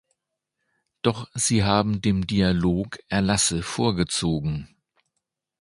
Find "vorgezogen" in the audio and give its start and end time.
3.61-4.67